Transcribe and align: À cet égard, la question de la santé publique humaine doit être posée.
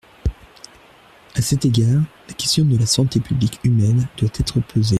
À 1.35 1.43
cet 1.43 1.63
égard, 1.63 2.01
la 2.27 2.33
question 2.33 2.65
de 2.65 2.75
la 2.75 2.87
santé 2.87 3.19
publique 3.19 3.59
humaine 3.63 4.07
doit 4.17 4.31
être 4.39 4.59
posée. 4.59 4.89